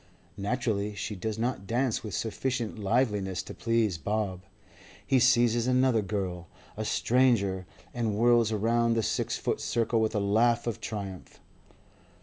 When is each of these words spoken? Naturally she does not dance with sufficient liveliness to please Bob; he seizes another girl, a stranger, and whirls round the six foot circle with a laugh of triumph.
Naturally 0.39 0.95
she 0.95 1.15
does 1.15 1.37
not 1.37 1.67
dance 1.67 2.03
with 2.03 2.15
sufficient 2.15 2.79
liveliness 2.79 3.43
to 3.43 3.53
please 3.53 3.99
Bob; 3.99 4.41
he 5.05 5.19
seizes 5.19 5.67
another 5.67 6.01
girl, 6.01 6.47
a 6.75 6.83
stranger, 6.83 7.67
and 7.93 8.15
whirls 8.15 8.51
round 8.51 8.95
the 8.95 9.03
six 9.03 9.37
foot 9.37 9.61
circle 9.61 10.01
with 10.01 10.15
a 10.15 10.19
laugh 10.19 10.65
of 10.65 10.81
triumph. 10.81 11.39